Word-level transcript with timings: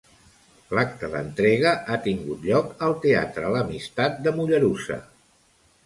L'acte 0.77 1.09
d'entrega 1.15 1.75
ha 1.75 1.99
tingut 2.09 2.47
lloc 2.49 2.75
al 2.89 2.99
Teatre 3.07 3.55
L'Amistat 3.59 4.21
de 4.27 4.39
Mollerussa. 4.41 5.03